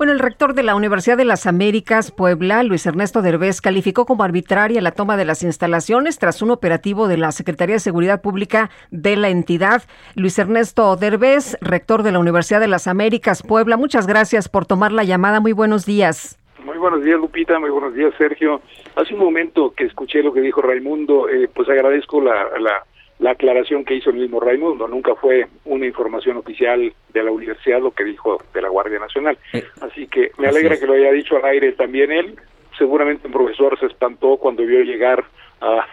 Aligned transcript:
Bueno, 0.00 0.14
el 0.14 0.18
rector 0.18 0.54
de 0.54 0.62
la 0.62 0.74
Universidad 0.74 1.18
de 1.18 1.26
las 1.26 1.46
Américas, 1.46 2.10
Puebla, 2.10 2.62
Luis 2.62 2.86
Ernesto 2.86 3.20
Derbez, 3.20 3.60
calificó 3.60 4.06
como 4.06 4.22
arbitraria 4.24 4.80
la 4.80 4.92
toma 4.92 5.18
de 5.18 5.26
las 5.26 5.42
instalaciones 5.42 6.18
tras 6.18 6.40
un 6.40 6.50
operativo 6.50 7.06
de 7.06 7.18
la 7.18 7.32
Secretaría 7.32 7.74
de 7.74 7.80
Seguridad 7.80 8.22
Pública 8.22 8.70
de 8.90 9.16
la 9.16 9.28
entidad. 9.28 9.82
Luis 10.14 10.38
Ernesto 10.38 10.96
Derbez, 10.96 11.58
rector 11.60 12.02
de 12.02 12.12
la 12.12 12.18
Universidad 12.18 12.60
de 12.60 12.68
las 12.68 12.86
Américas, 12.86 13.42
Puebla, 13.42 13.76
muchas 13.76 14.06
gracias 14.06 14.48
por 14.48 14.64
tomar 14.64 14.90
la 14.90 15.04
llamada. 15.04 15.38
Muy 15.38 15.52
buenos 15.52 15.84
días. 15.84 16.38
Muy 16.64 16.78
buenos 16.78 17.04
días, 17.04 17.20
Lupita. 17.20 17.58
Muy 17.58 17.68
buenos 17.68 17.92
días, 17.92 18.14
Sergio. 18.16 18.62
Hace 18.96 19.12
un 19.12 19.20
momento 19.20 19.74
que 19.76 19.84
escuché 19.84 20.22
lo 20.22 20.32
que 20.32 20.40
dijo 20.40 20.62
Raimundo, 20.62 21.28
eh, 21.28 21.50
pues 21.54 21.68
agradezco 21.68 22.22
la, 22.22 22.48
la, 22.58 22.86
la, 23.20 23.30
aclaración 23.32 23.84
que 23.84 23.94
hizo 23.94 24.10
el 24.10 24.16
mismo 24.16 24.40
Raimundo. 24.40 24.88
Nunca 24.88 25.14
fue 25.14 25.46
una 25.64 25.86
información 25.86 26.36
oficial 26.36 26.92
de 27.12 27.22
la 27.22 27.30
universidad 27.30 27.80
lo 27.80 27.92
que 27.92 28.04
dijo 28.04 28.42
de 28.52 28.62
la 28.62 28.68
Guardia 28.68 28.98
Nacional. 28.98 29.38
Eh, 29.52 29.64
Así 29.80 30.06
que 30.06 30.32
me 30.38 30.48
alegra 30.48 30.78
que 30.78 30.86
lo 30.86 30.94
haya 30.94 31.12
dicho 31.12 31.36
al 31.36 31.44
aire 31.44 31.72
también 31.72 32.12
él. 32.12 32.36
Seguramente 32.78 33.26
un 33.26 33.32
profesor 33.32 33.78
se 33.78 33.86
espantó 33.86 34.36
cuando 34.36 34.64
vio 34.64 34.82
llegar 34.82 35.24
a, 35.60 35.86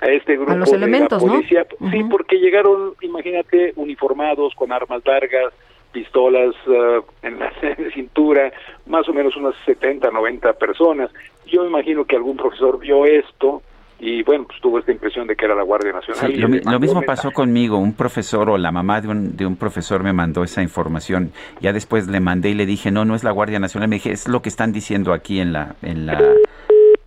a 0.00 0.06
este 0.06 0.36
grupo 0.36 0.52
a 0.52 0.56
los 0.56 0.72
elementos, 0.72 1.20
de 1.22 1.26
la 1.26 1.32
policía. 1.34 1.66
¿no? 1.78 1.90
Sí, 1.90 2.04
porque 2.10 2.38
llegaron, 2.38 2.94
imagínate, 3.00 3.72
uniformados 3.76 4.54
con 4.54 4.72
armas 4.72 5.02
largas, 5.04 5.52
pistolas 5.92 6.54
uh, 6.66 7.04
en 7.22 7.38
la 7.38 7.52
cintura, 7.94 8.52
más 8.86 9.08
o 9.08 9.12
menos 9.12 9.36
unas 9.36 9.54
70, 9.66 10.10
90 10.10 10.54
personas. 10.54 11.10
Yo 11.46 11.64
imagino 11.66 12.04
que 12.04 12.16
algún 12.16 12.36
profesor 12.36 12.78
vio 12.78 13.04
esto 13.04 13.62
y 14.04 14.24
bueno, 14.24 14.44
pues 14.48 14.60
tuvo 14.60 14.80
esta 14.80 14.90
impresión 14.90 15.28
de 15.28 15.36
que 15.36 15.44
era 15.44 15.54
la 15.54 15.62
Guardia 15.62 15.92
Nacional. 15.92 16.26
Sí, 16.26 16.36
lo, 16.36 16.48
lo, 16.48 16.80
mismo 16.80 17.02
pasó 17.02 17.30
conmigo, 17.30 17.78
un 17.78 17.92
profesor 17.92 18.50
o 18.50 18.58
la 18.58 18.72
mamá 18.72 19.00
de 19.00 19.06
un, 19.06 19.36
de 19.36 19.46
un 19.46 19.54
profesor 19.54 20.02
me 20.02 20.12
mandó 20.12 20.42
esa 20.42 20.60
información, 20.60 21.30
ya 21.60 21.72
después 21.72 22.08
le 22.08 22.18
mandé 22.18 22.50
y 22.50 22.54
le 22.54 22.66
dije, 22.66 22.90
no, 22.90 23.04
no 23.04 23.14
es 23.14 23.22
la 23.22 23.30
Guardia 23.30 23.60
Nacional, 23.60 23.88
me 23.88 23.96
dije, 23.96 24.10
es 24.10 24.26
lo 24.26 24.42
que 24.42 24.48
están 24.48 24.72
diciendo 24.72 25.12
aquí 25.12 25.38
en 25.38 25.52
la, 25.52 25.76
en 25.82 26.06
la, 26.06 26.20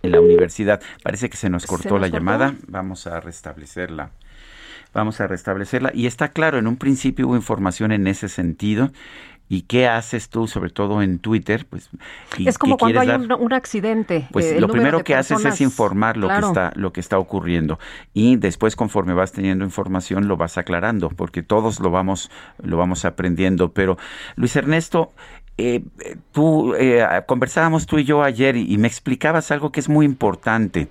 en 0.02 0.10
la 0.10 0.20
universidad. 0.22 0.80
Parece 1.02 1.28
que 1.28 1.36
se 1.36 1.50
nos 1.50 1.66
cortó 1.66 1.82
¿Se 1.82 1.90
nos 1.90 2.00
la 2.00 2.06
cortó? 2.06 2.16
llamada, 2.16 2.54
vamos 2.66 3.06
a 3.06 3.20
restablecerla. 3.20 4.12
Vamos 4.94 5.20
a 5.20 5.26
restablecerla. 5.26 5.90
Y 5.92 6.06
está 6.06 6.28
claro, 6.28 6.56
en 6.56 6.66
un 6.66 6.78
principio 6.78 7.28
hubo 7.28 7.36
información 7.36 7.92
en 7.92 8.06
ese 8.06 8.30
sentido. 8.30 8.88
¿Y 9.48 9.62
qué 9.62 9.86
haces 9.86 10.28
tú, 10.28 10.48
sobre 10.48 10.70
todo 10.70 11.02
en 11.02 11.20
Twitter? 11.20 11.66
Pues, 11.70 11.88
y 12.36 12.48
Es 12.48 12.58
como 12.58 12.76
cuando 12.76 13.00
hay 13.00 13.10
un, 13.10 13.30
un 13.32 13.52
accidente. 13.52 14.26
pues 14.32 14.46
eh, 14.46 14.60
lo 14.60 14.66
primero 14.68 15.04
que 15.04 15.14
haces 15.14 15.44
es 15.44 15.60
informar 15.60 16.16
lo 16.16 16.26
Claro. 16.26 16.40
que 16.42 16.46
está 16.48 16.72
lo 16.74 16.92
que 16.92 17.00
está 17.00 17.18
ocurriendo 17.18 17.78
y 18.12 18.36
después 18.36 18.74
conforme 18.74 19.14
vas 19.14 19.30
teniendo 19.32 19.64
información 19.64 20.26
lo 20.26 20.36
vas 20.36 20.58
aclarando 20.58 21.10
porque 21.10 21.42
todos 21.44 21.78
lo 21.80 21.90
vamos 21.90 22.30
lo 22.62 22.76
vamos 22.76 23.04
aprendiendo. 23.04 23.70
Pero 23.72 23.96
Luis 24.34 24.56
Ernesto, 24.56 25.12
eh, 25.58 25.84
tú 26.32 26.74
eh, 26.74 27.06
conversábamos 27.26 27.86
tú 27.86 27.98
y 27.98 28.04
yo 28.04 28.22
ayer 28.24 28.56
y, 28.56 28.72
y 28.72 28.78
me 28.78 28.88
explicabas 28.88 29.50
algo 29.52 29.70
que 29.70 29.78
es 29.80 29.88
muy 29.88 30.04
importante. 30.06 30.88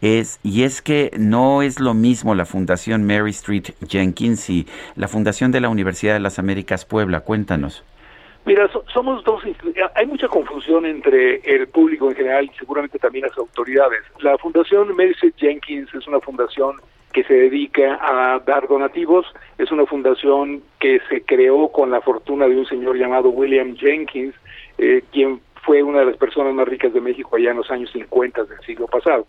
Es, 0.00 0.40
y 0.42 0.64
es 0.64 0.82
que 0.82 1.12
no 1.16 1.62
es 1.62 1.78
lo 1.78 1.94
mismo 1.94 2.34
la 2.34 2.44
Fundación 2.44 3.06
Mary 3.06 3.30
Street 3.30 3.66
Jenkins 3.86 4.50
y 4.50 4.66
la 4.96 5.06
Fundación 5.06 5.52
de 5.52 5.60
la 5.60 5.68
Universidad 5.68 6.14
de 6.14 6.18
las 6.20 6.40
Américas 6.40 6.84
Puebla. 6.84 7.20
Cuéntanos. 7.20 7.84
Mira, 8.44 8.66
so- 8.72 8.84
somos 8.92 9.22
dos. 9.24 9.44
institu- 9.44 9.90
Hay 9.94 10.06
mucha 10.06 10.26
confusión 10.28 10.84
entre 10.84 11.36
el 11.44 11.68
público 11.68 12.08
en 12.10 12.16
general 12.16 12.44
y 12.52 12.58
seguramente 12.58 12.98
también 12.98 13.26
las 13.28 13.38
autoridades. 13.38 14.00
La 14.20 14.36
Fundación 14.38 14.88
Street 15.00 15.34
Jenkins 15.36 15.94
es 15.94 16.06
una 16.08 16.18
fundación 16.20 16.76
que 17.12 17.22
se 17.24 17.34
dedica 17.34 17.98
a 18.00 18.38
dar 18.40 18.66
donativos. 18.66 19.26
Es 19.58 19.70
una 19.70 19.86
fundación 19.86 20.62
que 20.80 21.00
se 21.08 21.22
creó 21.22 21.68
con 21.68 21.90
la 21.90 22.00
fortuna 22.00 22.48
de 22.48 22.56
un 22.56 22.66
señor 22.66 22.96
llamado 22.96 23.28
William 23.30 23.76
Jenkins, 23.76 24.34
eh, 24.78 25.02
quien 25.12 25.40
fue 25.62 25.82
una 25.82 26.00
de 26.00 26.06
las 26.06 26.16
personas 26.16 26.52
más 26.54 26.66
ricas 26.66 26.92
de 26.92 27.00
México 27.00 27.36
allá 27.36 27.50
en 27.52 27.58
los 27.58 27.70
años 27.70 27.90
50 27.92 28.42
del 28.44 28.58
siglo 28.66 28.86
pasado. 28.88 29.26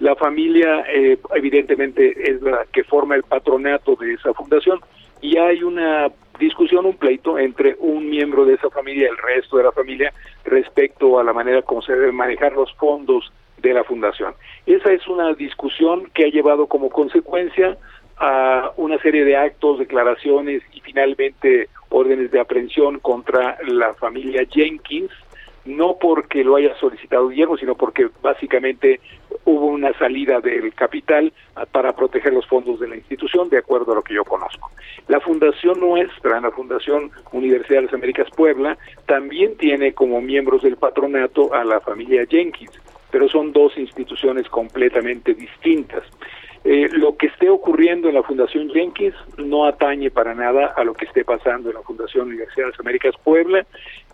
La 0.00 0.16
familia, 0.16 0.84
eh, 0.88 1.18
evidentemente, 1.34 2.14
es 2.30 2.42
la 2.42 2.66
que 2.72 2.82
forma 2.82 3.14
el 3.14 3.22
patronato 3.22 3.94
de 3.94 4.14
esa 4.14 4.34
fundación 4.34 4.80
y 5.20 5.36
hay 5.38 5.62
una 5.62 6.08
discusión, 6.38 6.86
un 6.86 6.96
pleito 6.96 7.38
entre 7.38 7.76
un 7.78 8.08
miembro 8.08 8.44
de 8.44 8.54
esa 8.54 8.70
familia 8.70 9.04
y 9.04 9.10
el 9.10 9.18
resto 9.18 9.56
de 9.56 9.64
la 9.64 9.72
familia 9.72 10.12
respecto 10.44 11.18
a 11.18 11.24
la 11.24 11.32
manera 11.32 11.62
como 11.62 11.82
se 11.82 11.92
deben 11.92 12.14
manejar 12.14 12.52
los 12.52 12.72
fondos 12.74 13.32
de 13.58 13.72
la 13.74 13.84
fundación. 13.84 14.34
Esa 14.66 14.92
es 14.92 15.06
una 15.08 15.32
discusión 15.34 16.10
que 16.14 16.24
ha 16.24 16.28
llevado 16.28 16.66
como 16.66 16.90
consecuencia 16.90 17.76
a 18.18 18.72
una 18.76 18.98
serie 18.98 19.24
de 19.24 19.36
actos, 19.36 19.78
declaraciones 19.78 20.62
y 20.72 20.80
finalmente 20.80 21.68
órdenes 21.90 22.30
de 22.30 22.40
aprehensión 22.40 22.98
contra 23.00 23.58
la 23.66 23.94
familia 23.94 24.46
Jenkins, 24.50 25.10
no 25.66 25.96
porque 26.00 26.44
lo 26.44 26.56
haya 26.56 26.74
solicitado 26.78 27.28
Guillermo, 27.28 27.56
sino 27.56 27.74
porque 27.74 28.08
básicamente 28.22 29.00
hubo 29.44 29.66
una 29.66 29.92
salida 29.98 30.40
del 30.40 30.74
capital 30.74 31.32
ah, 31.54 31.66
para 31.66 31.94
proteger 31.94 32.32
los 32.32 32.46
fondos 32.46 32.80
de 32.80 32.88
la 32.88 32.96
institución, 32.96 33.48
de 33.48 33.58
acuerdo 33.58 33.92
a 33.92 33.96
lo 33.96 34.02
que 34.02 34.14
yo 34.14 34.24
conozco. 34.24 34.70
La 35.08 35.20
fundación 35.20 35.80
nuestra, 35.80 36.40
la 36.40 36.50
Fundación 36.50 37.10
Universidad 37.32 37.80
de 37.80 37.86
las 37.86 37.94
Américas 37.94 38.28
Puebla, 38.36 38.76
también 39.06 39.56
tiene 39.56 39.92
como 39.92 40.20
miembros 40.20 40.62
del 40.62 40.76
patronato 40.76 41.54
a 41.54 41.64
la 41.64 41.80
familia 41.80 42.26
Jenkins, 42.28 42.72
pero 43.10 43.28
son 43.28 43.52
dos 43.52 43.76
instituciones 43.78 44.48
completamente 44.48 45.34
distintas. 45.34 46.02
Eh, 46.68 46.88
lo 46.90 47.16
que 47.16 47.28
esté 47.28 47.48
ocurriendo 47.48 48.08
en 48.08 48.16
la 48.16 48.24
Fundación 48.24 48.68
Jenkins 48.70 49.14
no 49.38 49.66
atañe 49.66 50.10
para 50.10 50.34
nada 50.34 50.74
a 50.76 50.82
lo 50.82 50.94
que 50.94 51.04
esté 51.04 51.24
pasando 51.24 51.68
en 51.68 51.76
la 51.76 51.82
Fundación 51.82 52.26
Universidad 52.26 52.64
de 52.64 52.70
las 52.72 52.80
Américas 52.80 53.14
Puebla. 53.22 53.64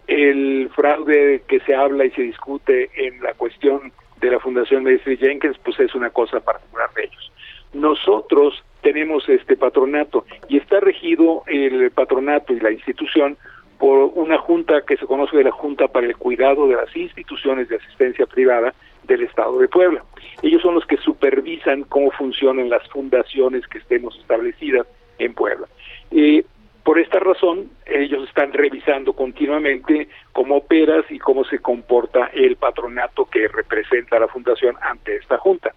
El 0.07 0.69
fraude 0.77 1.43
que 1.49 1.61
se 1.61 1.75
habla 1.75 2.05
y 2.05 2.11
se 2.11 2.21
discute 2.21 2.91
en 2.95 3.23
la 3.23 3.33
cuestión 3.33 3.91
de 4.21 4.31
la 4.31 4.39
Fundación 4.39 4.85
Mestre 4.85 5.17
Jenkins, 5.17 5.57
pues 5.65 5.81
es 5.81 5.95
una 5.95 6.11
cosa 6.11 6.41
particular 6.41 6.91
de 6.95 7.05
ellos. 7.05 7.33
Nosotros 7.73 8.63
tenemos 8.83 9.27
este 9.31 9.57
patronato 9.57 10.27
y 10.47 10.59
está 10.59 10.79
regido 10.81 11.45
el 11.47 11.91
patronato 11.93 12.53
y 12.53 12.61
la 12.61 12.71
institución 12.71 13.39
por 13.79 14.13
una 14.15 14.37
junta 14.37 14.83
que 14.83 14.99
se 14.99 15.07
conoce 15.07 15.39
de 15.39 15.45
la 15.45 15.53
Junta 15.53 15.89
para 15.89 16.07
el 16.07 16.19
Cuidado 16.19 16.69
de 16.69 16.77
las 16.77 16.95
Instituciones 16.95 17.71
de 17.71 17.77
Asistencia 17.77 18.27
Privada 18.27 18.75
del 19.05 19.23
Estado 19.23 19.59
de 19.59 19.69
Puebla. 19.69 20.05
Ellos 20.42 20.60
son 20.60 20.75
los 20.75 20.86
que 20.86 20.97
supervisan 20.98 21.84
cómo 21.84 22.10
funcionan 22.10 22.69
las 22.69 22.86
fundaciones 22.88 23.66
que 23.69 23.78
estemos 23.78 24.19
establecidas 24.19 24.86
en 25.19 25.34
Puebla. 25.34 25.66
Eh, 26.10 26.44
por 26.82 26.98
esta 26.98 27.20
razón, 27.20 27.70
ellos 27.86 28.28
están 28.28 28.53
revisando 28.53 29.12
continuamente 29.12 30.08
cómo 30.32 30.56
operas 30.56 31.04
y 31.10 31.19
cómo 31.20 31.44
se 31.44 31.60
comporta 31.60 32.30
el 32.34 32.56
patronato 32.56 33.26
que 33.26 33.47
representa 33.47 34.19
la 34.19 34.26
fundación 34.26 34.76
ante 34.80 35.14
esta 35.16 35.38
junta. 35.38 35.72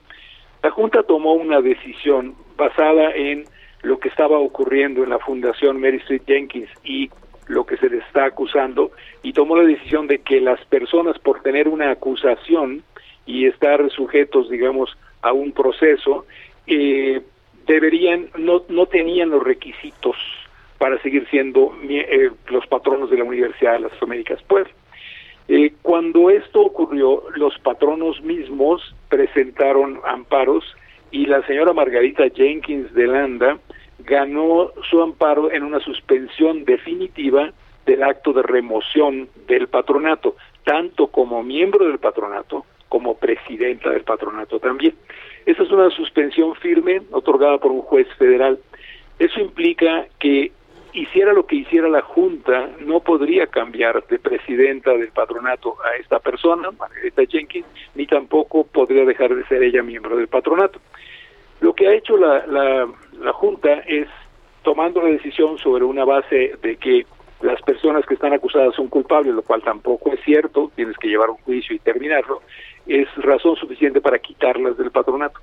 La 0.64 0.72
junta 0.72 1.04
tomó 1.04 1.34
una 1.34 1.62
decisión 1.62 2.34
basada 2.58 3.12
en 3.12 3.46
lo 3.84 4.00
que 4.00 4.10
estaba 4.10 4.40
ocurriendo 4.40 5.04
en 5.04 5.12
la 5.12 5.20
fundación 5.20 5.80
Mary 5.80 5.98
Street 5.98 6.24
Jenkins 6.26 6.72
y 6.84 7.12
lo 7.48 7.68
que 7.68 7.78
se 7.78 7.88
le 7.88 7.98
está 7.98 8.26
acusando 8.26 8.90
y 9.22 9.34
tomó 9.34 9.58
la 9.58 9.64
decisión 9.64 10.08
de 10.08 10.20
que 10.20 10.42
las 10.42 10.64
personas 10.66 11.20
por 11.20 11.44
tener 11.44 11.68
una 11.68 11.92
acusación 11.92 12.82
y 13.26 13.48
estar 13.48 13.90
sujetos, 13.92 14.50
digamos, 14.50 14.96
a 15.22 15.34
un 15.34 15.52
proceso, 15.52 16.26
eh, 16.68 17.22
deberían, 17.66 18.30
no, 18.38 18.64
no 18.70 18.86
tenían 18.86 19.30
los 19.30 19.44
requisitos 19.44 20.16
para 20.78 21.02
seguir 21.02 21.28
siendo 21.30 21.76
eh, 21.90 22.32
los 22.48 22.68
patronos 22.68 23.10
de 23.10 23.18
la 23.18 23.24
Universidad 23.24 23.74
de 23.74 23.80
las 23.80 24.04
Américas 24.04 24.42
Puebla. 24.44 24.72
Eh, 25.48 25.74
cuando 25.82 26.30
esto 26.30 26.62
ocurrió, 26.62 27.24
los 27.36 27.58
patronos 27.60 28.22
mismos 28.22 28.96
presentaron 29.10 30.00
amparos 30.06 30.64
y 31.12 31.28
la 31.28 31.46
señora 31.46 31.74
Margarita 31.74 32.24
Jenkins 32.34 32.94
de 32.94 33.08
Landa 33.08 33.60
ganó 34.00 34.72
su 34.90 35.02
amparo 35.02 35.52
en 35.52 35.64
una 35.64 35.80
suspensión 35.80 36.66
definitiva 36.66 37.52
del 37.86 38.04
acto 38.04 38.34
de 38.34 38.42
remoción 38.42 39.30
del 39.48 39.68
patronato, 39.68 40.36
tanto 40.64 41.08
como 41.08 41.44
miembro 41.44 41.86
del 41.86 42.00
patronato 42.00 42.66
como 42.96 43.18
presidenta 43.18 43.90
del 43.90 44.06
patronato 44.06 44.58
también. 44.58 44.96
Esa 45.46 45.64
es 45.64 45.70
una 45.70 45.90
suspensión 45.90 46.56
firme 46.56 47.02
otorgada 47.12 47.58
por 47.58 47.74
un 47.74 47.82
juez 47.82 48.08
federal. 48.18 48.58
Eso 49.20 49.42
implica 49.42 50.06
que 50.18 50.54
hiciera 50.94 51.34
lo 51.34 51.46
que 51.46 51.58
hiciera 51.58 51.90
la 51.90 52.02
Junta, 52.04 52.70
no 52.80 53.02
podría 53.02 53.48
cambiar 53.48 54.08
de 54.08 54.18
presidenta 54.18 54.92
del 54.92 55.10
patronato 55.10 55.76
a 55.84 55.98
esta 55.98 56.20
persona, 56.20 56.72
Margarita 56.72 57.24
Jenkins, 57.26 57.68
ni 57.96 58.08
tampoco 58.08 58.66
podría 58.66 59.04
dejar 59.04 59.36
de 59.36 59.46
ser 59.48 59.62
ella 59.62 59.84
miembro 59.84 60.16
del 60.16 60.30
patronato. 60.30 60.80
Lo 61.60 61.74
que 61.74 61.90
ha 61.90 61.94
hecho 61.94 62.16
la, 62.16 62.48
la, 62.48 62.88
la 63.20 63.34
Junta 63.34 63.80
es 63.80 64.08
tomando 64.64 65.02
la 65.02 65.10
decisión 65.10 65.58
sobre 65.58 65.84
una 65.84 66.06
base 66.06 66.54
de 66.62 66.78
que 66.78 67.06
las 67.42 67.62
personas 67.64 68.06
que 68.06 68.14
están 68.14 68.32
acusadas 68.32 68.74
son 68.74 68.88
culpables, 68.88 69.34
lo 69.34 69.42
cual 69.42 69.62
tampoco 69.62 70.14
es 70.14 70.22
cierto, 70.24 70.72
tienes 70.76 70.98
que 70.98 71.10
llevar 71.10 71.30
un 71.30 71.38
juicio 71.38 71.76
y 71.76 71.80
terminarlo, 71.80 72.42
es 72.86 73.08
razón 73.18 73.56
suficiente 73.56 74.02
para 74.02 74.20
quitarlas 74.20 74.78
del 74.78 74.92
patronato. 74.92 75.40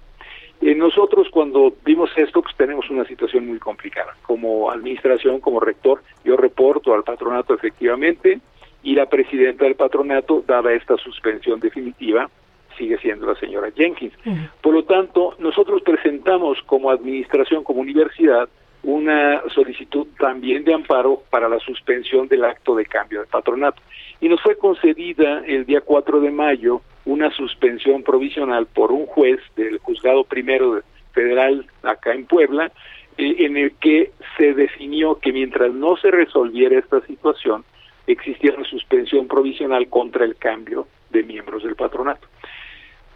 Eh, 0.60 0.76
nosotros 0.76 1.28
cuando 1.30 1.74
vimos 1.84 2.10
esto, 2.16 2.40
pues 2.40 2.54
tenemos 2.56 2.88
una 2.88 3.04
situación 3.04 3.48
muy 3.48 3.58
complicada. 3.58 4.16
Como 4.22 4.70
administración, 4.70 5.40
como 5.40 5.58
rector, 5.58 6.02
yo 6.24 6.36
reporto 6.36 6.94
al 6.94 7.02
patronato 7.02 7.52
efectivamente 7.52 8.40
y 8.84 8.94
la 8.94 9.06
presidenta 9.06 9.64
del 9.64 9.74
patronato, 9.74 10.44
dada 10.46 10.72
esta 10.72 10.96
suspensión 10.98 11.58
definitiva, 11.58 12.30
sigue 12.78 12.96
siendo 12.98 13.26
la 13.26 13.34
señora 13.34 13.70
Jenkins. 13.74 14.14
Por 14.60 14.74
lo 14.74 14.84
tanto, 14.84 15.34
nosotros 15.38 15.82
presentamos 15.82 16.58
como 16.62 16.90
administración, 16.90 17.64
como 17.64 17.80
universidad, 17.80 18.48
una 18.84 19.42
solicitud 19.54 20.06
también 20.18 20.64
de 20.64 20.74
amparo 20.74 21.22
para 21.30 21.48
la 21.48 21.58
suspensión 21.60 22.28
del 22.28 22.44
acto 22.44 22.74
de 22.74 22.86
cambio 22.86 23.20
de 23.20 23.26
patronato. 23.26 23.82
Y 24.20 24.28
nos 24.28 24.40
fue 24.40 24.56
concedida 24.56 25.42
el 25.46 25.66
día 25.66 25.80
4 25.80 26.20
de 26.20 26.30
mayo 26.30 26.82
una 27.04 27.30
suspensión 27.30 28.02
provisional 28.02 28.66
por 28.66 28.92
un 28.92 29.06
juez 29.06 29.40
del 29.56 29.78
juzgado 29.78 30.24
primero 30.24 30.82
federal 31.12 31.66
acá 31.82 32.14
en 32.14 32.26
Puebla, 32.26 32.72
eh, 33.18 33.36
en 33.38 33.56
el 33.56 33.72
que 33.76 34.12
se 34.36 34.54
definió 34.54 35.16
que 35.16 35.32
mientras 35.32 35.72
no 35.72 35.96
se 35.96 36.10
resolviera 36.10 36.78
esta 36.78 37.00
situación, 37.06 37.64
existía 38.06 38.54
una 38.56 38.64
suspensión 38.64 39.28
provisional 39.28 39.88
contra 39.88 40.24
el 40.24 40.36
cambio 40.36 40.86
de 41.10 41.22
miembros 41.22 41.62
del 41.62 41.76
patronato. 41.76 42.26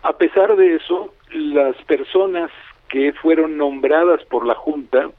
A 0.03 0.17
pesar 0.17 0.57
de 0.57 0.77
eso, 0.77 1.15
las 1.31 1.77
personas 1.85 2.51
que 2.89 3.13
fueron 3.13 3.57
nombradas 3.57 4.25
por 4.27 4.47
la 4.47 4.55
Junta 4.55 5.11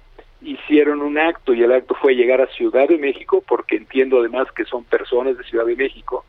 hicieron 0.41 1.01
un 1.01 1.17
acto 1.17 1.53
y 1.53 1.63
el 1.63 1.71
acto 1.71 1.95
fue 1.95 2.15
llegar 2.15 2.41
a 2.41 2.47
Ciudad 2.47 2.87
de 2.87 2.97
México, 2.97 3.43
porque 3.45 3.75
entiendo 3.75 4.19
además 4.19 4.51
que 4.51 4.65
son 4.65 4.83
personas 4.83 5.37
de 5.37 5.43
Ciudad 5.43 5.65
de 5.65 5.75
México, 5.75 6.25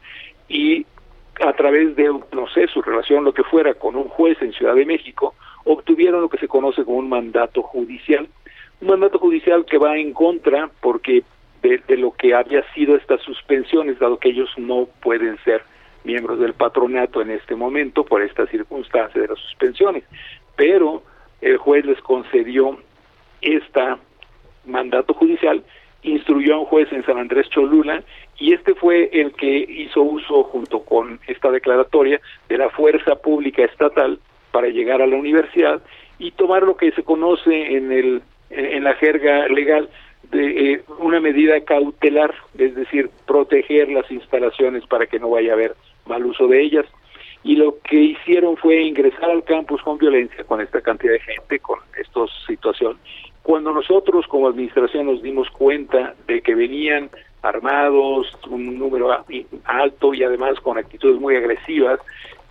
y 0.48 0.86
a 1.40 1.52
través 1.52 1.94
de, 1.96 2.04
no 2.32 2.48
sé, 2.54 2.66
su 2.68 2.82
relación, 2.82 3.24
lo 3.24 3.32
que 3.32 3.44
fuera, 3.44 3.74
con 3.74 3.96
un 3.96 4.08
juez 4.08 4.40
en 4.40 4.52
Ciudad 4.52 4.74
de 4.74 4.86
México, 4.86 5.34
obtuvieron 5.64 6.20
lo 6.20 6.28
que 6.28 6.38
se 6.38 6.48
conoce 6.48 6.84
como 6.84 6.98
un 6.98 7.08
mandato 7.08 7.62
judicial. 7.62 8.28
Un 8.80 8.88
mandato 8.88 9.18
judicial 9.18 9.64
que 9.64 9.78
va 9.78 9.96
en 9.96 10.12
contra 10.12 10.70
porque 10.80 11.22
de, 11.62 11.78
de 11.86 11.96
lo 11.96 12.12
que 12.12 12.34
había 12.34 12.62
sido 12.72 12.96
estas 12.96 13.20
suspensiones, 13.22 13.98
dado 13.98 14.18
que 14.18 14.30
ellos 14.30 14.50
no 14.56 14.88
pueden 15.00 15.38
ser 15.44 15.62
miembros 16.04 16.38
del 16.38 16.54
patronato 16.54 17.20
en 17.20 17.30
este 17.30 17.54
momento 17.54 18.04
por 18.04 18.22
esta 18.22 18.46
circunstancia 18.46 19.20
de 19.20 19.28
las 19.28 19.38
suspensiones. 19.38 20.04
Pero 20.56 21.02
el 21.40 21.56
juez 21.58 21.84
les 21.84 22.00
concedió 22.00 22.78
este 23.40 23.80
mandato 24.64 25.14
judicial, 25.14 25.62
instruyó 26.02 26.54
a 26.54 26.58
un 26.60 26.66
juez 26.66 26.92
en 26.92 27.04
San 27.04 27.18
Andrés 27.18 27.48
Cholula 27.50 28.02
y 28.38 28.52
este 28.52 28.74
fue 28.74 29.10
el 29.12 29.32
que 29.32 29.58
hizo 29.68 30.02
uso 30.02 30.44
junto 30.44 30.80
con 30.80 31.18
esta 31.26 31.50
declaratoria 31.50 32.20
de 32.48 32.58
la 32.58 32.70
fuerza 32.70 33.16
pública 33.16 33.64
estatal 33.64 34.18
para 34.52 34.68
llegar 34.68 35.02
a 35.02 35.06
la 35.06 35.16
universidad 35.16 35.82
y 36.18 36.30
tomar 36.32 36.62
lo 36.62 36.76
que 36.76 36.92
se 36.92 37.02
conoce 37.02 37.76
en 37.76 37.92
el 37.92 38.22
en 38.50 38.84
la 38.84 38.94
jerga 38.94 39.46
legal 39.48 39.90
de 40.30 40.72
eh, 40.72 40.82
una 40.98 41.20
medida 41.20 41.60
cautelar, 41.60 42.34
es 42.58 42.74
decir, 42.74 43.10
proteger 43.26 43.88
las 43.90 44.10
instalaciones 44.10 44.86
para 44.86 45.06
que 45.06 45.18
no 45.18 45.30
vaya 45.30 45.52
a 45.52 45.54
haber 45.54 45.74
mal 46.06 46.24
uso 46.24 46.46
de 46.48 46.62
ellas. 46.62 46.86
Y 47.44 47.56
lo 47.56 47.78
que 47.80 47.96
hicieron 47.96 48.56
fue 48.56 48.82
ingresar 48.82 49.30
al 49.30 49.44
campus 49.44 49.80
con 49.82 49.98
violencia, 49.98 50.44
con 50.44 50.60
esta 50.60 50.80
cantidad 50.80 51.12
de 51.12 51.20
gente, 51.20 51.58
con 51.60 51.78
esta 51.96 52.20
situación, 52.46 52.98
cuando 53.42 53.72
nosotros 53.72 54.26
como 54.26 54.48
administración 54.48 55.06
nos 55.06 55.22
dimos 55.22 55.48
cuenta 55.50 56.14
de 56.26 56.42
que 56.42 56.54
venían 56.54 57.10
armados, 57.42 58.26
un 58.48 58.78
número 58.78 59.24
alto 59.64 60.14
y 60.14 60.22
además 60.22 60.58
con 60.60 60.78
actitudes 60.78 61.20
muy 61.20 61.36
agresivas, 61.36 62.00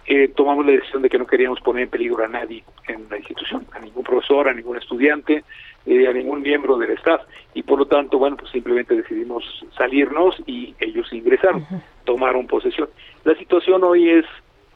eh, 0.05 0.29
tomamos 0.33 0.65
la 0.65 0.71
decisión 0.71 1.01
de 1.01 1.09
que 1.09 1.17
no 1.17 1.27
queríamos 1.27 1.59
poner 1.59 1.83
en 1.83 1.89
peligro 1.89 2.23
a 2.23 2.29
nadie 2.29 2.63
en 2.87 3.09
la 3.09 3.17
institución, 3.17 3.65
a 3.73 3.79
ningún 3.79 4.03
profesor, 4.03 4.47
a 4.47 4.53
ningún 4.53 4.77
estudiante, 4.77 5.43
eh, 5.85 6.07
a 6.07 6.13
ningún 6.13 6.41
miembro 6.41 6.77
del 6.77 6.91
staff. 6.91 7.21
Y 7.53 7.63
por 7.63 7.79
lo 7.79 7.87
tanto, 7.87 8.17
bueno, 8.17 8.37
pues 8.37 8.51
simplemente 8.51 8.95
decidimos 8.95 9.43
salirnos 9.77 10.41
y 10.45 10.73
ellos 10.79 11.11
ingresaron, 11.11 11.65
tomaron 12.05 12.47
posesión. 12.47 12.87
La 13.25 13.35
situación 13.35 13.83
hoy 13.83 14.09
es, 14.09 14.25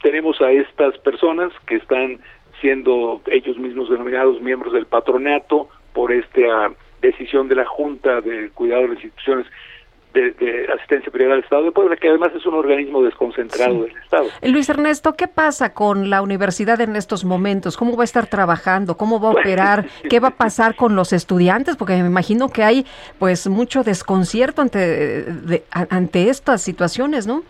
tenemos 0.01 0.41
a 0.41 0.51
estas 0.51 0.97
personas 0.97 1.53
que 1.65 1.75
están 1.75 2.19
siendo 2.59 3.21
ellos 3.27 3.57
mismos 3.57 3.89
denominados 3.89 4.41
miembros 4.41 4.73
del 4.73 4.85
patronato, 4.85 5.69
por 5.93 6.11
esta 6.11 6.71
decisión 7.01 7.47
de 7.47 7.55
la 7.55 7.65
Junta 7.65 8.21
del 8.21 8.51
Cuidado 8.51 8.83
de 8.83 8.87
las 8.89 9.03
Instituciones 9.03 9.47
de, 10.13 10.67
asistencia 10.73 11.11
privada 11.11 11.35
del 11.35 11.43
Estado 11.43 11.63
de 11.63 11.71
Puebla, 11.71 11.95
que 11.95 12.09
además 12.09 12.31
es 12.35 12.45
un 12.45 12.55
organismo 12.55 13.01
desconcentrado 13.03 13.83
del 13.83 13.95
Estado. 13.97 14.27
Luis 14.43 14.69
Ernesto, 14.69 15.13
¿qué 15.13 15.27
pasa 15.27 15.73
con 15.73 16.09
la 16.09 16.21
universidad 16.21 16.79
en 16.81 16.95
estos 16.95 17.23
momentos? 17.25 17.77
¿Cómo 17.77 17.95
va 17.95 18.03
a 18.03 18.05
estar 18.05 18.27
trabajando? 18.27 18.97
¿Cómo 18.97 19.19
va 19.19 19.29
a 19.29 19.31
operar? 19.31 19.85
¿Qué 20.09 20.19
va 20.19 20.29
a 20.29 20.35
pasar 20.37 20.75
con 20.75 20.95
los 20.95 21.13
estudiantes? 21.13 21.75
Porque 21.77 21.93
me 21.93 22.07
imagino 22.07 22.49
que 22.49 22.63
hay 22.63 22.85
pues 23.19 23.47
mucho 23.47 23.83
desconcierto 23.83 24.61
ante, 24.61 25.63
ante 25.71 26.29
estas 26.29 26.61
situaciones, 26.61 27.27
¿no? 27.27 27.43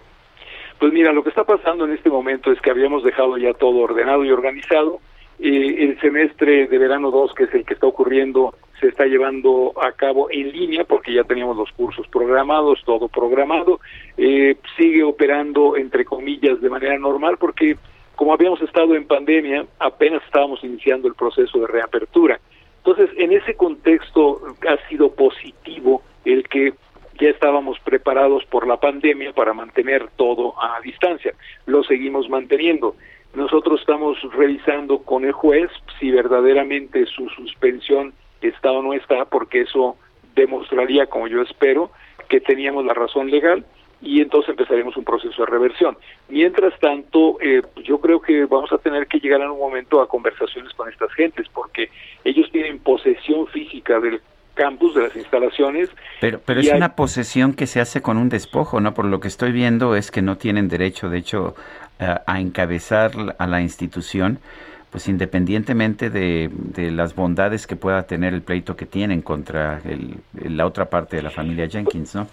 Pues 0.79 0.93
mira, 0.93 1.13
lo 1.13 1.23
que 1.23 1.29
está 1.29 1.43
pasando 1.43 1.85
en 1.85 1.91
este 1.91 2.09
momento 2.09 2.51
es 2.51 2.59
que 2.59 2.71
habíamos 2.71 3.03
dejado 3.03 3.37
ya 3.37 3.53
todo 3.53 3.77
ordenado 3.79 4.25
y 4.25 4.31
organizado 4.31 4.99
el 5.39 5.99
semestre 5.99 6.67
de 6.67 6.77
verano 6.77 7.11
2, 7.11 7.33
que 7.33 7.43
es 7.45 7.53
el 7.53 7.65
que 7.65 7.73
está 7.73 7.87
ocurriendo, 7.87 8.53
se 8.81 8.87
está 8.87 9.05
llevando 9.05 9.73
a 9.79 9.91
cabo 9.91 10.27
en 10.31 10.51
línea 10.51 10.83
porque 10.83 11.13
ya 11.13 11.23
teníamos 11.23 11.55
los 11.55 11.71
cursos 11.71 12.07
programados, 12.07 12.81
todo 12.83 13.07
programado. 13.07 13.79
Eh, 14.17 14.57
sigue 14.75 15.03
operando, 15.03 15.77
entre 15.77 16.03
comillas, 16.03 16.59
de 16.59 16.69
manera 16.69 16.97
normal 16.97 17.37
porque 17.37 17.77
como 18.15 18.33
habíamos 18.33 18.61
estado 18.61 18.95
en 18.95 19.05
pandemia, 19.05 19.65
apenas 19.79 20.23
estábamos 20.25 20.63
iniciando 20.63 21.07
el 21.07 21.15
proceso 21.15 21.59
de 21.59 21.67
reapertura. 21.67 22.39
Entonces, 22.77 23.09
en 23.17 23.31
ese 23.31 23.55
contexto 23.55 24.41
ha 24.67 24.89
sido 24.89 25.13
positivo 25.13 26.01
el 26.25 26.47
que 26.49 26.73
ya 27.19 27.29
estábamos 27.29 27.79
preparados 27.79 28.43
por 28.45 28.67
la 28.67 28.77
pandemia 28.77 29.33
para 29.33 29.53
mantener 29.53 30.09
todo 30.15 30.55
a 30.61 30.79
distancia. 30.81 31.33
Lo 31.67 31.83
seguimos 31.83 32.29
manteniendo. 32.29 32.95
Nosotros 33.35 33.79
estamos 33.79 34.17
revisando 34.33 34.99
con 34.99 35.23
el 35.23 35.31
juez 35.31 35.69
si 35.99 36.11
verdaderamente 36.11 37.05
su 37.05 37.29
suspensión 37.29 38.13
está 38.41 38.71
o 38.71 38.81
no 38.81 38.93
está, 38.93 39.25
porque 39.25 39.61
eso 39.61 39.97
demostraría, 40.35 41.07
como 41.07 41.27
yo 41.27 41.41
espero, 41.41 41.91
que 42.29 42.39
teníamos 42.39 42.85
la 42.85 42.93
razón 42.93 43.29
legal 43.29 43.65
y 44.01 44.21
entonces 44.21 44.49
empezaremos 44.49 44.97
un 44.97 45.03
proceso 45.03 45.43
de 45.43 45.51
reversión. 45.51 45.97
Mientras 46.29 46.77
tanto, 46.79 47.37
eh, 47.41 47.61
yo 47.83 47.99
creo 47.99 48.19
que 48.21 48.45
vamos 48.45 48.71
a 48.71 48.77
tener 48.79 49.07
que 49.07 49.19
llegar 49.19 49.41
en 49.41 49.51
un 49.51 49.59
momento 49.59 50.01
a 50.01 50.07
conversaciones 50.07 50.73
con 50.73 50.89
estas 50.89 51.11
gentes, 51.13 51.47
porque 51.53 51.91
ellos 52.23 52.49
tienen 52.51 52.79
posesión 52.79 53.47
física 53.47 53.99
del 53.99 54.21
campus, 54.55 54.95
de 54.95 55.03
las 55.03 55.15
instalaciones. 55.15 55.89
Pero, 56.19 56.39
pero 56.43 56.59
es 56.59 56.73
una 56.73 56.95
posesión 56.95 57.53
que 57.53 57.67
se 57.67 57.79
hace 57.79 58.01
con 58.01 58.17
un 58.17 58.29
despojo, 58.29 58.81
¿no? 58.81 58.93
Por 58.93 59.05
lo 59.05 59.19
que 59.19 59.27
estoy 59.27 59.51
viendo 59.51 59.95
es 59.95 60.11
que 60.11 60.21
no 60.21 60.37
tienen 60.37 60.67
derecho, 60.67 61.09
de 61.09 61.19
hecho, 61.19 61.55
a 61.99 62.39
encabezar 62.39 63.11
a 63.37 63.45
la 63.45 63.61
institución, 63.61 64.39
pues 64.91 65.07
independientemente 65.07 66.09
de, 66.09 66.49
las 66.91 67.15
bondades 67.15 67.65
que 67.65 67.77
pueda 67.77 68.03
tener 68.03 68.33
el 68.33 68.41
pleito 68.41 68.75
que 68.75 68.85
tienen 68.85 69.21
contra 69.21 69.81
la 70.33 70.65
otra 70.65 70.89
parte 70.89 71.15
de 71.15 71.21
la 71.23 71.29
familia 71.29 71.67
Jenkins, 71.67 72.13
¿no? 72.13 72.27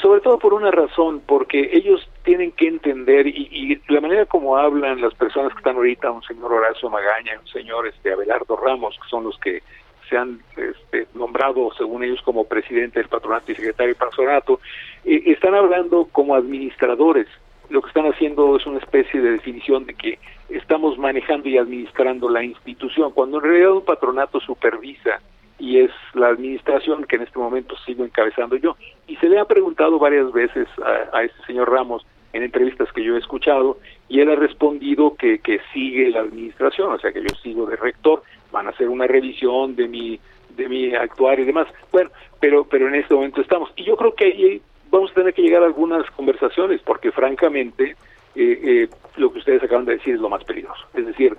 Sobre 0.00 0.20
todo 0.20 0.38
por 0.38 0.54
una 0.54 0.70
razón, 0.70 1.20
porque 1.26 1.70
ellos 1.72 2.08
tienen 2.22 2.52
que 2.52 2.68
entender 2.68 3.26
y, 3.26 3.48
y, 3.50 3.92
la 3.92 4.00
manera 4.00 4.26
como 4.26 4.56
hablan 4.56 5.00
las 5.00 5.12
personas 5.14 5.52
que 5.52 5.58
están 5.58 5.76
ahorita, 5.76 6.10
un 6.10 6.22
señor 6.22 6.52
Horacio 6.52 6.88
Magaña, 6.88 7.38
un 7.40 7.48
señor 7.48 7.86
este 7.86 8.12
Abelardo 8.12 8.56
Ramos, 8.56 8.96
que 9.02 9.08
son 9.08 9.24
los 9.24 9.38
que 9.38 9.62
se 10.08 10.16
han 10.16 10.40
este, 10.56 11.08
nombrado, 11.14 11.70
según 11.76 12.04
ellos, 12.04 12.22
como 12.22 12.44
presidente 12.44 13.00
del 13.00 13.08
patronato 13.08 13.50
y 13.52 13.56
secretario 13.56 13.88
del 13.88 13.96
patronato, 13.96 14.60
eh, 15.04 15.22
están 15.26 15.54
hablando 15.54 16.08
como 16.12 16.34
administradores 16.34 17.26
lo 17.70 17.82
que 17.82 17.88
están 17.88 18.06
haciendo 18.06 18.56
es 18.56 18.66
una 18.66 18.78
especie 18.78 19.20
de 19.20 19.32
definición 19.32 19.84
de 19.86 19.94
que 19.94 20.18
estamos 20.48 20.98
manejando 20.98 21.48
y 21.48 21.58
administrando 21.58 22.28
la 22.28 22.42
institución, 22.42 23.12
cuando 23.12 23.38
en 23.38 23.44
realidad 23.44 23.72
un 23.72 23.84
patronato 23.84 24.40
supervisa 24.40 25.20
y 25.58 25.78
es 25.78 25.90
la 26.14 26.28
administración 26.28 27.04
que 27.04 27.16
en 27.16 27.22
este 27.22 27.38
momento 27.38 27.76
sigo 27.84 28.04
encabezando 28.04 28.56
yo. 28.56 28.76
Y 29.06 29.16
se 29.16 29.28
le 29.28 29.38
ha 29.38 29.44
preguntado 29.44 29.98
varias 29.98 30.32
veces 30.32 30.68
a, 31.12 31.22
este 31.22 31.42
señor 31.46 31.70
Ramos 31.70 32.06
en 32.32 32.42
entrevistas 32.42 32.92
que 32.92 33.02
yo 33.02 33.16
he 33.16 33.18
escuchado 33.18 33.78
y 34.08 34.20
él 34.20 34.30
ha 34.30 34.36
respondido 34.36 35.14
que, 35.16 35.40
que 35.40 35.60
sigue 35.72 36.10
la 36.10 36.20
administración, 36.20 36.92
o 36.92 36.98
sea 36.98 37.12
que 37.12 37.22
yo 37.22 37.34
sigo 37.42 37.66
de 37.66 37.76
rector, 37.76 38.22
van 38.52 38.66
a 38.66 38.70
hacer 38.70 38.88
una 38.88 39.06
revisión 39.06 39.74
de 39.74 39.88
mi 39.88 40.20
de 40.58 40.68
mi 40.68 40.94
actuar 40.94 41.40
y 41.40 41.44
demás. 41.44 41.68
Bueno, 41.90 42.10
pero, 42.40 42.64
pero 42.64 42.88
en 42.88 42.96
este 42.96 43.14
momento 43.14 43.40
estamos. 43.40 43.70
Y 43.76 43.84
yo 43.84 43.96
creo 43.96 44.14
que 44.14 44.24
ahí 44.24 44.62
vamos 44.90 45.10
a 45.12 45.14
tener 45.14 45.32
que 45.32 45.42
llegar 45.42 45.62
a 45.62 45.66
algunas 45.66 46.10
conversaciones, 46.10 46.80
porque 46.82 47.12
francamente 47.12 47.96
eh, 48.34 48.60
eh, 48.62 48.88
lo 49.16 49.32
que 49.32 49.38
ustedes 49.38 49.62
acaban 49.62 49.84
de 49.84 49.94
decir 49.94 50.14
es 50.14 50.20
lo 50.20 50.28
más 50.28 50.44
peligroso. 50.44 50.86
Es 50.94 51.06
decir, 51.06 51.36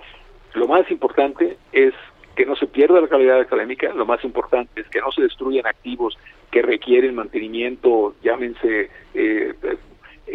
lo 0.54 0.66
más 0.66 0.90
importante 0.90 1.56
es 1.72 1.94
que 2.36 2.46
no 2.46 2.56
se 2.56 2.66
pierda 2.66 3.00
la 3.00 3.08
calidad 3.08 3.40
académica, 3.40 3.92
lo 3.92 4.06
más 4.06 4.24
importante 4.24 4.80
es 4.80 4.88
que 4.88 5.00
no 5.00 5.10
se 5.12 5.22
destruyan 5.22 5.66
activos 5.66 6.18
que 6.50 6.62
requieren 6.62 7.14
mantenimiento, 7.14 8.14
llámense 8.22 8.90
eh, 9.14 9.54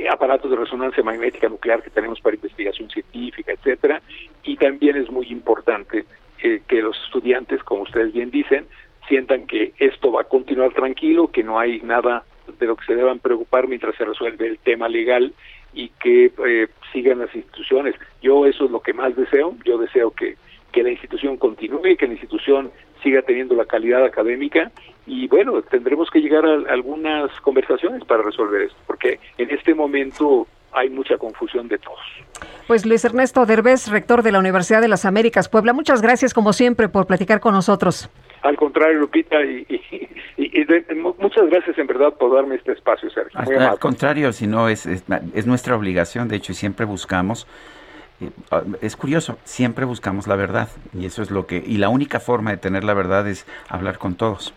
aparatos 0.09 0.51
de 0.51 0.57
resonancia 0.57 1.03
magnética 1.03 1.49
nuclear 1.49 1.81
que 1.81 1.89
tenemos 1.89 2.19
para 2.19 2.35
investigación 2.35 2.89
científica, 2.89 3.53
etcétera, 3.53 4.01
y 4.43 4.57
también 4.57 4.97
es 4.97 5.09
muy 5.09 5.27
importante 5.27 6.05
que 6.37 6.81
los 6.81 6.95
estudiantes, 7.05 7.63
como 7.63 7.83
ustedes 7.83 8.13
bien 8.13 8.29
dicen, 8.29 8.67
sientan 9.07 9.47
que 9.47 9.73
esto 9.79 10.11
va 10.11 10.21
a 10.21 10.25
continuar 10.25 10.73
tranquilo, 10.73 11.31
que 11.31 11.43
no 11.43 11.57
hay 11.57 11.79
nada 11.81 12.23
de 12.59 12.65
lo 12.65 12.75
que 12.75 12.85
se 12.85 12.95
deban 12.95 13.19
preocupar 13.19 13.67
mientras 13.67 13.95
se 13.95 14.05
resuelve 14.05 14.47
el 14.47 14.59
tema 14.59 14.87
legal 14.87 15.33
y 15.75 15.89
que 15.99 16.31
eh, 16.47 16.67
sigan 16.91 17.19
las 17.19 17.35
instituciones. 17.35 17.95
Yo 18.21 18.45
eso 18.47 18.65
es 18.65 18.71
lo 18.71 18.79
que 18.79 18.93
más 18.93 19.15
deseo, 19.15 19.55
yo 19.63 19.77
deseo 19.77 20.11
que, 20.11 20.37
que 20.71 20.81
la 20.81 20.89
institución 20.89 21.37
continúe, 21.37 21.95
que 21.97 22.07
la 22.07 22.13
institución 22.13 22.71
siga 23.03 23.21
teniendo 23.21 23.53
la 23.55 23.65
calidad 23.65 24.03
académica 24.03 24.71
y 25.05 25.27
bueno, 25.27 25.61
tendremos 25.61 26.09
que 26.09 26.19
llegar 26.19 26.45
a 26.45 26.73
algunas 26.73 27.29
conversaciones 27.41 28.03
para 28.05 28.23
resolver 28.23 28.63
esto, 28.63 28.77
porque 28.87 29.19
en 29.37 29.51
este 29.51 29.75
momento 29.75 30.47
hay 30.71 30.89
mucha 30.89 31.17
confusión 31.17 31.67
de 31.67 31.77
todos. 31.77 31.99
Pues 32.67 32.85
Luis 32.85 33.05
Ernesto 33.05 33.45
Derbez, 33.45 33.87
rector 33.89 34.23
de 34.23 34.31
la 34.31 34.39
Universidad 34.39 34.81
de 34.81 34.87
las 34.87 35.05
Américas 35.05 35.47
Puebla, 35.47 35.73
muchas 35.73 36.01
gracias 36.01 36.33
como 36.33 36.51
siempre 36.53 36.89
por 36.89 37.05
platicar 37.05 37.39
con 37.39 37.53
nosotros. 37.53 38.09
Al 38.45 38.57
contrario, 38.57 38.99
Lupita, 38.99 39.43
y, 39.43 39.65
muchas 41.17 41.49
gracias 41.49 41.79
en 41.79 41.87
verdad 41.87 42.13
por 42.13 42.31
darme 42.31 42.55
este 42.55 42.73
espacio, 42.73 43.09
Sergio. 43.09 43.39
al 43.59 43.79
contrario, 43.79 44.31
si 44.33 44.45
no, 44.45 44.69
es, 44.69 44.85
es, 44.85 45.47
nuestra 45.47 45.75
obligación, 45.75 46.27
de 46.27 46.35
hecho, 46.35 46.51
y 46.51 46.55
siempre 46.55 46.85
buscamos. 46.85 47.47
Eh, 48.21 48.29
ah, 48.51 48.61
es 48.81 48.95
curioso, 48.95 49.39
siempre 49.45 49.83
buscamos 49.85 50.27
la 50.27 50.35
verdad 50.35 50.69
y 50.93 51.05
eso 51.05 51.21
es 51.23 51.31
lo 51.31 51.47
que 51.47 51.61
y 51.65 51.77
la 51.77 51.89
única 51.89 52.21
forma 52.21 52.51
de 52.51 52.57
tener 52.57 52.83
la 52.83 52.93
verdad 52.93 53.27
es 53.27 53.47
hablar 53.67 53.97
con 53.97 54.15
todos. 54.15 54.53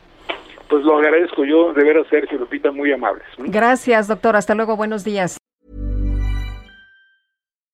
Pues 0.68 0.84
lo 0.84 0.98
agradezco 0.98 1.46
yo, 1.46 1.72
de 1.72 1.82
veras 1.82 2.06
Sergio 2.10 2.38
Lupita, 2.38 2.70
muy 2.70 2.92
amables. 2.92 3.26
Gracias, 3.38 4.06
doctor. 4.06 4.36
Hasta 4.36 4.54
luego, 4.54 4.76
buenos 4.76 5.02
días. 5.02 5.37